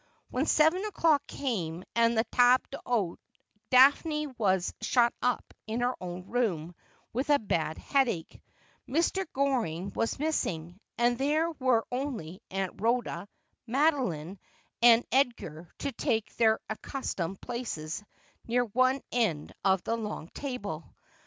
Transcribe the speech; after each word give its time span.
When 0.31 0.47
seven 0.47 0.83
o'clock 0.85 1.21
came 1.27 1.83
and 1.95 2.17
the 2.17 2.23
tahle 2.31 2.57
cVhote, 2.71 3.17
Daphne 3.69 4.25
was 4.35 4.73
shut 4.81 5.13
up 5.21 5.53
in 5.67 5.81
her 5.81 5.93
own 6.01 6.25
room 6.25 6.73
with 7.13 7.29
a 7.29 7.37
bad 7.37 7.77
headache; 7.77 8.41
Mr. 8.89 9.27
Goring 9.31 9.91
was 9.93 10.17
missing; 10.17 10.79
and 10.97 11.19
there 11.19 11.51
were 11.51 11.85
only 11.91 12.41
Aunt 12.49 12.81
Rhoda, 12.81 13.27
Madeline, 13.67 14.39
and 14.81 15.05
Edgar 15.11 15.69
to 15.77 15.91
take 15.91 16.35
their 16.35 16.59
accustomed 16.67 17.39
places 17.39 18.03
near 18.47 18.65
one 18.65 19.01
end 19.11 19.53
of 19.63 19.83
the 19.83 19.95
long 19.97 20.29
table. 20.29 20.83